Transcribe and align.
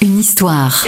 Une 0.00 0.18
histoire. 0.18 0.86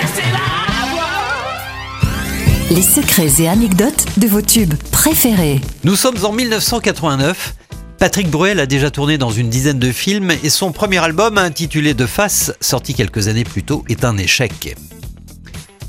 Les 2.70 2.81
secrets 2.81 3.42
et 3.42 3.48
anecdotes 3.48 4.06
de 4.16 4.27
vos 4.27 4.40
tubes 4.40 4.77
préférés. 4.90 5.61
Nous 5.84 5.95
sommes 5.95 6.16
en 6.24 6.32
1989. 6.32 7.54
Patrick 7.98 8.30
Bruel 8.30 8.60
a 8.60 8.66
déjà 8.66 8.90
tourné 8.90 9.18
dans 9.18 9.30
une 9.30 9.50
dizaine 9.50 9.79
de 9.79 9.92
films 9.92 10.32
et 10.42 10.48
son 10.48 10.72
premier 10.72 10.98
album, 10.98 11.36
intitulé 11.36 11.92
De 11.92 12.06
Face, 12.06 12.54
sorti 12.62 12.94
quelques 12.94 13.29
années 13.29 13.44
plus 13.44 13.63
tôt, 13.63 13.85
est 13.90 14.04
un 14.04 14.17
échec. 14.17 14.75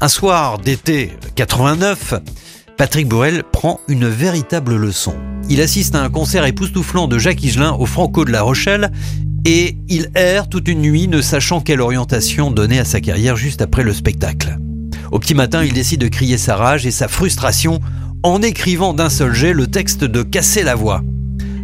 Un 0.01 0.09
soir 0.09 0.57
d'été 0.57 1.13
89, 1.35 2.15
Patrick 2.75 3.07
Bruel 3.07 3.43
prend 3.43 3.79
une 3.87 4.09
véritable 4.09 4.75
leçon. 4.75 5.15
Il 5.49 5.61
assiste 5.61 5.95
à 5.95 6.03
un 6.03 6.09
concert 6.09 6.45
époustouflant 6.45 7.07
de 7.07 7.17
Jacques 7.17 7.43
Higelin 7.43 7.71
au 7.79 7.85
Franco 7.85 8.25
de 8.25 8.31
La 8.31 8.41
Rochelle 8.41 8.91
et 9.45 9.77
il 9.87 10.09
erre 10.15 10.49
toute 10.49 10.67
une 10.67 10.81
nuit 10.81 11.07
ne 11.07 11.21
sachant 11.21 11.61
quelle 11.61 11.81
orientation 11.81 12.51
donner 12.51 12.79
à 12.79 12.85
sa 12.85 13.01
carrière 13.01 13.35
juste 13.35 13.61
après 13.61 13.83
le 13.83 13.93
spectacle. 13.93 14.57
Au 15.11 15.19
petit 15.19 15.33
matin, 15.33 15.63
il 15.63 15.73
décide 15.73 16.01
de 16.01 16.07
crier 16.07 16.37
sa 16.37 16.55
rage 16.55 16.85
et 16.85 16.91
sa 16.91 17.07
frustration 17.07 17.79
en 18.23 18.41
écrivant 18.41 18.93
d'un 18.93 19.09
seul 19.09 19.33
jet 19.33 19.53
le 19.53 19.67
texte 19.67 20.03
de 20.03 20.23
Casser 20.23 20.63
la 20.63 20.75
voix. 20.75 21.01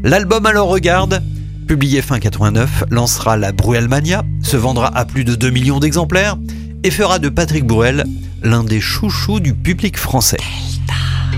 L'album 0.03 0.45
Alors 0.45 0.69
Regarde, 0.69 1.21
publié 1.67 2.01
fin 2.01 2.19
89, 2.19 2.85
lancera 2.91 3.37
la 3.37 3.51
Bruelmania, 3.51 4.23
se 4.41 4.57
vendra 4.57 4.95
à 4.95 5.05
plus 5.05 5.25
de 5.25 5.35
2 5.35 5.49
millions 5.49 5.79
d'exemplaires 5.79 6.37
et 6.83 6.91
fera 6.91 7.19
de 7.19 7.29
Patrick 7.29 7.65
Bruel 7.65 8.05
l'un 8.43 8.63
des 8.63 8.79
chouchous 8.79 9.39
du 9.39 9.53
public 9.53 9.97
français. 9.97 10.37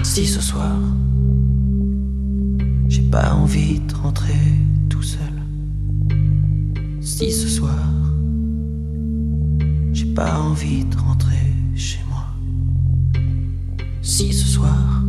Si 0.04 0.28
ce 0.28 0.42
soir, 0.42 0.76
j'ai 2.90 3.02
pas 3.02 3.34
envie 3.34 3.80
de 3.80 3.94
rentrer 3.96 4.34
pas 10.18 10.40
envie 10.40 10.84
de 10.84 10.98
rentrer 10.98 11.54
chez 11.76 12.00
moi. 12.10 12.26
Si 14.02 14.34
ce 14.34 14.48
soir, 14.48 15.04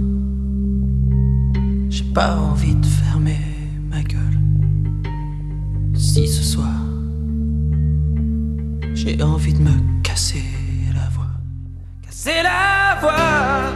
j'ai 1.88 2.05
pas 2.12 2.36
envie 2.36 2.74
de 2.74 2.84
fermer 2.84 3.41
ma 3.88 4.02
gueule. 4.02 4.38
Si 5.97 6.28
ce 6.28 6.42
soir, 6.42 6.78
j'ai 8.92 9.22
envie 9.22 9.55
de 9.55 9.62
me 9.62 10.02
casser 10.02 10.44
la 10.94 11.08
voix. 11.08 11.32
Casser 12.02 12.42
la 12.42 12.98
voix. 13.00 13.72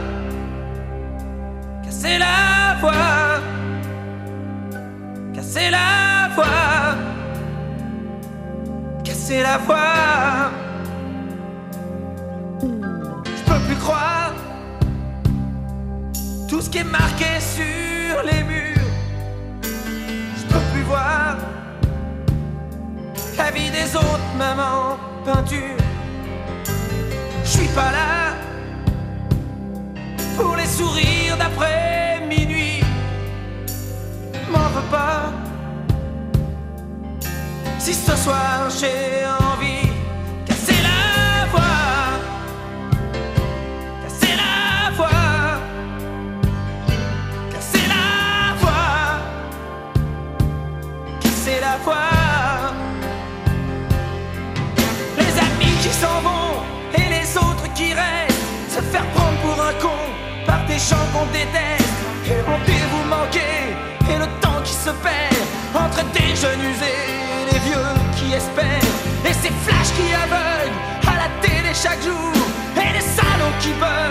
Casser 1.83 2.19
la 2.19 2.77
voix. 2.79 3.41
Casser 5.33 5.71
la 5.71 6.29
voix. 6.35 6.95
Casser 9.03 9.41
la 9.41 9.57
voix. 9.57 10.42
Qui 16.73 16.79
est 16.79 16.91
marqué 17.01 17.39
sur 17.39 18.23
les 18.23 18.41
murs. 18.51 18.89
Je 19.61 20.43
peux 20.51 20.65
plus 20.73 20.81
voir 20.81 21.37
la 23.37 23.51
vie 23.51 23.69
des 23.69 23.95
autres, 23.95 24.29
maman, 24.39 24.97
peinture. 25.23 25.77
Je 27.43 27.49
suis 27.57 27.67
pas 27.79 27.91
là 27.91 28.33
pour 30.35 30.55
les 30.55 30.65
sourires 30.65 31.37
d'après 31.37 32.25
minuit. 32.27 32.81
M'en 34.51 34.67
veux 34.75 34.89
pas. 34.89 35.31
Si 37.77 37.93
ce 37.93 38.15
soir 38.15 38.71
j'ai 38.79 39.27
envie 39.27 39.52
Les 55.17 55.39
amis 55.39 55.75
qui 55.81 55.89
s'en 55.89 56.21
vont 56.21 56.61
et 56.93 57.09
les 57.09 57.35
autres 57.35 57.73
qui 57.73 57.93
restent, 57.93 58.75
se 58.75 58.81
faire 58.81 59.05
prendre 59.07 59.37
pour 59.41 59.59
un 59.59 59.73
con 59.81 59.97
par 60.45 60.63
des 60.67 60.77
gens 60.77 61.05
qu'on 61.11 61.25
déteste. 61.33 61.89
Et 62.27 62.41
rendez-vous 62.41 63.03
manqué 63.09 63.73
et 64.07 64.17
le 64.19 64.27
temps 64.39 64.61
qui 64.63 64.73
se 64.73 64.91
perd 64.91 65.35
entre 65.73 66.03
des 66.11 66.35
jeunes 66.35 66.61
usés 66.61 67.01
et 67.41 67.53
les 67.53 67.59
vieux 67.59 67.93
qui 68.17 68.33
espèrent. 68.33 68.93
Et 69.25 69.33
ces 69.33 69.51
flashs 69.65 69.93
qui 69.97 70.13
aveuglent 70.13 70.79
à 71.07 71.15
la 71.23 71.29
télé 71.41 71.73
chaque 71.73 72.03
jour. 72.03 72.33
Et 72.77 72.93
les 72.93 73.01
salons 73.01 73.53
qui 73.59 73.71
veulent 73.73 74.02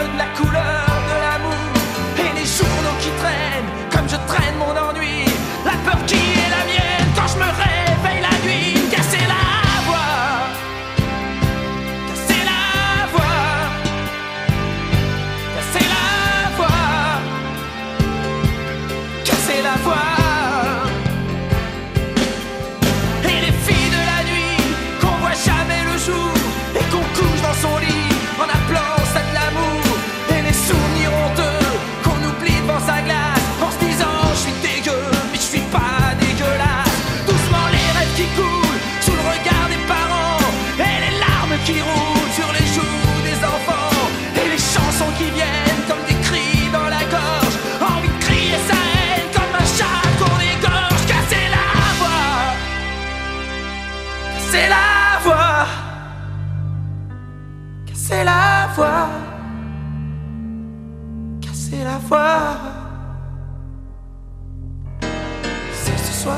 C'est 65.73 65.99
ce 65.99 66.13
soir. 66.23 66.37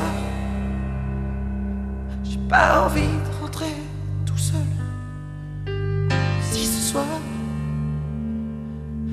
J'ai 2.23 2.39
pas 2.49 2.85
envie 2.85 3.01
de 3.01 3.43
rentrer 3.43 3.75
tout 4.25 4.39
seul. 4.39 4.61
Si 6.43 6.67
ce 6.67 6.93
soir. 6.93 7.05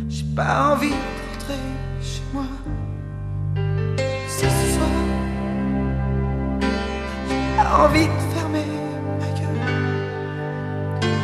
J'ai 0.08 0.26
pas 0.36 0.74
envie 0.74 0.90
de 0.90 0.96
rentrer 1.32 1.64
chez 2.02 2.22
moi. 2.34 2.46
Si 4.28 4.46
ce 4.46 4.68
soir. 4.76 4.90
J'ai 7.28 7.44
pas 7.58 7.72
envie 7.86 8.08
de 8.08 8.20
fermer 8.36 8.68
ma 9.20 9.30
gueule. 9.40 9.64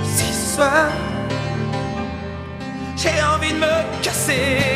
Si 0.03 0.33
ce 0.33 0.55
soir. 0.55 0.89
J'ai 2.95 3.21
envie 3.21 3.53
de 3.53 3.59
me 3.59 4.01
casser 4.01 4.66